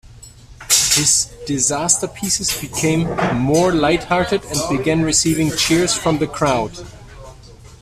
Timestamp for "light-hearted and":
3.71-4.77